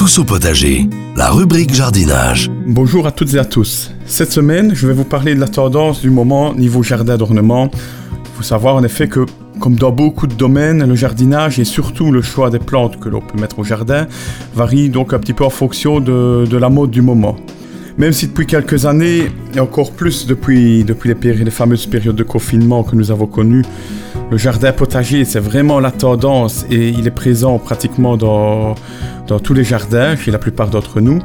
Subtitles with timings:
[0.00, 2.50] Tous au potager, la rubrique jardinage.
[2.66, 3.90] Bonjour à toutes et à tous.
[4.06, 7.70] Cette semaine, je vais vous parler de la tendance du moment niveau jardin d'ornement.
[8.10, 9.26] Il faut savoir en effet que,
[9.60, 13.20] comme dans beaucoup de domaines, le jardinage et surtout le choix des plantes que l'on
[13.20, 14.06] peut mettre au jardin
[14.54, 17.36] varie donc un petit peu en fonction de, de la mode du moment.
[17.98, 22.22] Même si depuis quelques années, et encore plus depuis, depuis les, les fameuses périodes de
[22.22, 23.66] confinement que nous avons connues,
[24.30, 28.76] le jardin potager, c'est vraiment la tendance et il est présent pratiquement dans,
[29.26, 31.18] dans tous les jardins, chez la plupart d'entre nous.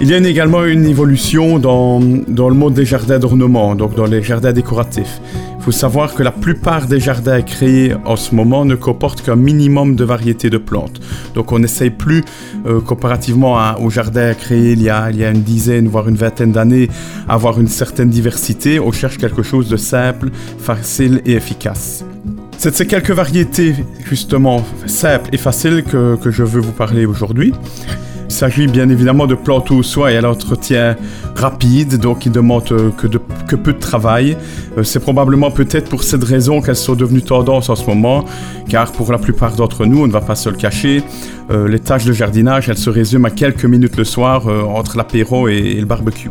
[0.00, 4.06] Il y a également une évolution dans, dans le mode des jardins d'ornement, donc dans
[4.06, 5.20] les jardins décoratifs.
[5.58, 9.36] Il faut savoir que la plupart des jardins créés en ce moment ne comportent qu'un
[9.36, 11.00] minimum de variétés de plantes.
[11.36, 12.24] Donc on n'essaye plus,
[12.66, 16.08] euh, comparativement à, aux jardins créés il y, a, il y a une dizaine, voire
[16.08, 16.88] une vingtaine d'années,
[17.28, 18.80] avoir une certaine diversité.
[18.80, 22.04] On cherche quelque chose de simple, facile et efficace.
[22.62, 27.52] C'est ces quelques variétés, justement, simples et faciles que, que je veux vous parler aujourd'hui.
[28.28, 30.94] Il s'agit bien évidemment de plantes au soin et à l'entretien
[31.34, 33.08] rapide, donc qui demandent euh, que,
[33.48, 34.36] que peu de travail.
[34.78, 38.26] Euh, c'est probablement peut-être pour cette raison qu'elles sont devenues tendance en ce moment,
[38.68, 41.02] car pour la plupart d'entre nous, on ne va pas se le cacher,
[41.50, 45.48] euh, les tâches de jardinage, elles se résument à quelques minutes le soir entre l'apéro
[45.48, 46.30] et le barbecue.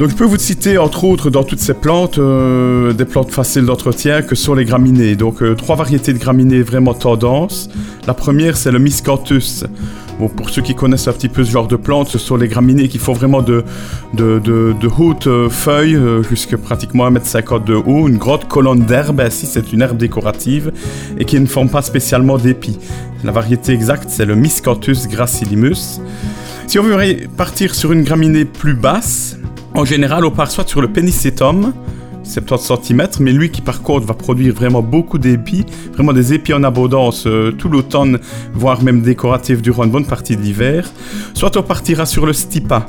[0.00, 3.66] Donc je peux vous citer entre autres dans toutes ces plantes euh, des plantes faciles
[3.66, 5.14] d'entretien que sont les graminées.
[5.14, 7.68] Donc euh, trois variétés de graminées vraiment tendance.
[8.06, 9.66] La première c'est le miscanthus.
[10.18, 12.48] Bon, pour ceux qui connaissent un petit peu ce genre de plantes, ce sont les
[12.48, 13.62] graminées qui font vraiment de,
[14.14, 18.86] de, de, de hautes euh, feuilles, euh, jusqu'à pratiquement 1m50 de haut, une grande colonne
[18.86, 20.72] d'herbe, ainsi c'est une herbe décorative,
[21.18, 22.78] et qui ne forme pas spécialement d'épis.
[23.22, 26.00] La variété exacte c'est le Miscanthus gracilimus.
[26.66, 26.96] Si on veut
[27.36, 29.39] partir sur une graminée plus basse,
[29.74, 31.72] en général, on part soit sur le Pennisetum,
[32.24, 36.52] 70 cm, mais lui qui par contre va produire vraiment beaucoup d'épis, vraiment des épis
[36.52, 38.18] en abondance euh, tout l'automne,
[38.52, 40.90] voire même décoratifs durant une bonne partie de l'hiver.
[41.34, 42.86] Soit on partira sur le Stipa.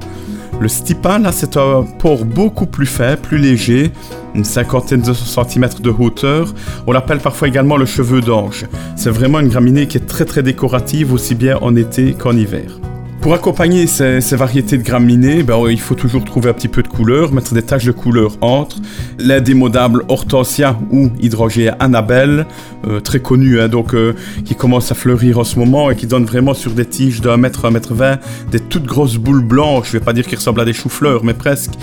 [0.60, 3.92] Le Stipa, là, c'est un port beaucoup plus faible, plus léger,
[4.36, 6.54] une cinquantaine de centimètres de hauteur.
[6.86, 8.66] On l'appelle parfois également le cheveu d'ange.
[8.95, 12.91] C'est vraiment une graminée qui est très très décorative, aussi bien en été qu'en hiver.
[13.21, 16.87] Pour accompagner ces, variétés de graminées, ben, il faut toujours trouver un petit peu de
[16.87, 18.77] couleur, mettre des taches de couleur entre.
[19.20, 22.48] L'indémodable Hortensia ou Hydrogea Annabelle,
[22.87, 26.08] euh, très connu, hein, donc, euh, qui commence à fleurir en ce moment et qui
[26.08, 28.17] donne vraiment sur des tiges d'un mètre, un mètre vingt,
[28.49, 29.89] des toutes grosses boules blanches.
[29.92, 31.73] Je vais pas dire qu'ils ressemblent à des choux-fleurs, mais presque.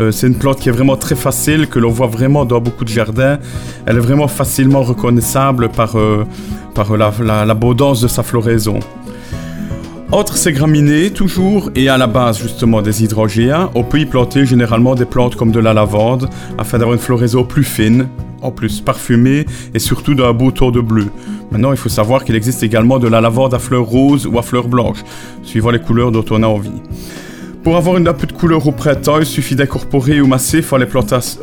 [0.00, 2.84] Euh, c'est une plante qui est vraiment très facile, que l'on voit vraiment dans beaucoup
[2.84, 3.38] de jardins.
[3.86, 6.26] Elle est vraiment facilement reconnaissable par, euh,
[6.74, 8.80] par l'abondance la, la, de sa floraison.
[10.38, 14.94] Ces graminées, toujours, et à la base justement des hydrogéas, on peut y planter généralement
[14.94, 18.06] des plantes comme de la lavande, afin d'avoir une floraison plus fine,
[18.40, 21.06] en plus parfumée, et surtout d'un beau tour de bleu.
[21.50, 24.42] Maintenant, il faut savoir qu'il existe également de la lavande à fleurs roses ou à
[24.42, 25.02] fleurs blanches,
[25.42, 26.70] suivant les couleurs dont on a envie.
[27.64, 30.76] Pour avoir une un peu de couleur au printemps, il suffit d'incorporer au massif en
[30.76, 30.86] les,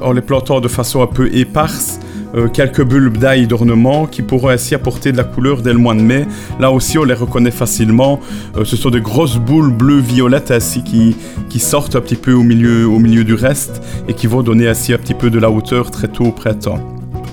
[0.01, 1.99] en les plantant de façon un peu éparse,
[2.35, 5.96] euh, quelques bulbes d'ail d'ornement qui pourront ainsi apporter de la couleur dès le mois
[5.96, 6.25] de mai.
[6.59, 8.19] Là aussi, on les reconnaît facilement.
[8.57, 11.16] Euh, ce sont des grosses boules bleues-violettes ainsi qui,
[11.50, 14.68] qui sortent un petit peu au milieu, au milieu du reste et qui vont donner
[14.68, 16.79] ainsi un petit peu de la hauteur très tôt au printemps.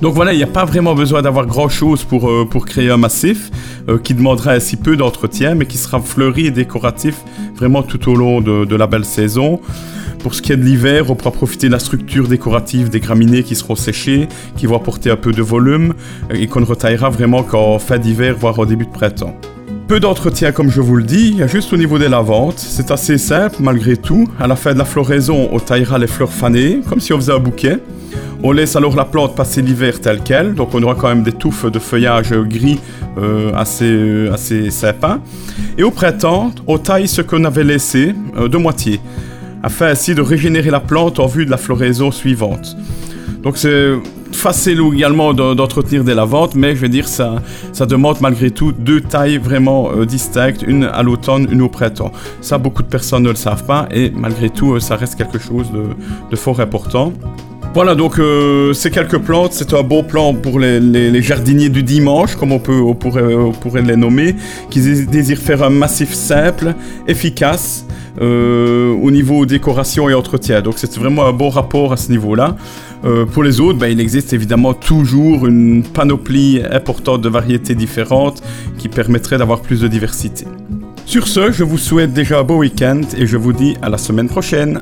[0.03, 2.91] Donc voilà, il n'y a pas vraiment besoin d'avoir grand chose pour, euh, pour créer
[2.91, 3.51] un massif
[4.05, 7.17] qui demandera ainsi peu d'entretien mais qui sera fleuri et décoratif
[7.57, 9.61] vraiment tout au long de, de la belle saison.
[10.23, 13.43] Pour ce qui est de l'hiver, on pourra profiter de la structure décorative des graminées
[13.43, 15.95] qui seront séchées, qui vont apporter un peu de volume
[16.33, 19.37] et qu'on ne retaillera vraiment qu'en fin d'hiver, voire au début de printemps.
[19.89, 23.57] Peu d'entretien comme je vous le dis, juste au niveau des lavantes, c'est assez simple
[23.59, 24.29] malgré tout.
[24.39, 27.33] À la fin de la floraison, on taillera les fleurs fanées, comme si on faisait
[27.33, 27.79] un bouquet.
[28.45, 31.33] On laisse alors la plante passer l'hiver telle qu'elle, donc on aura quand même des
[31.33, 32.79] touffes de feuillage gris
[33.19, 35.19] euh, assez, assez sympas.
[35.77, 39.01] Et au printemps, on taille ce qu'on avait laissé euh, de moitié
[39.63, 42.77] afin ainsi de régénérer la plante en vue de la floraison suivante.
[43.43, 43.93] Donc c'est
[44.33, 47.37] facile également d'entretenir des lavantes, mais je vais dire ça,
[47.73, 52.13] ça demande malgré tout deux tailles vraiment euh, distinctes, une à l'automne, une au printemps.
[52.41, 55.39] Ça, beaucoup de personnes ne le savent pas, et malgré tout, euh, ça reste quelque
[55.39, 55.67] chose
[56.31, 57.13] de, fort important.
[57.75, 62.37] Voilà, donc euh, ces quelques plantes, c'est un beau plan pour les, jardiniers du dimanche,
[62.37, 64.37] comme on, peut, on pourrait les nommer,
[64.71, 66.75] qui désirent faire un massif simple,
[67.07, 67.87] efficace,
[68.21, 70.61] euh, au niveau décoration et entretien.
[70.61, 72.57] Donc c'est vraiment un bon rapport à ce niveau-là.
[73.05, 78.43] Euh, pour les autres, ben, il existe évidemment toujours une panoplie importante de variétés différentes
[78.79, 80.47] qui permettrait d'avoir plus de diversité.
[81.05, 83.99] Sur ce, je vous souhaite déjà un beau week-end et je vous dis à la
[83.99, 84.81] semaine prochaine.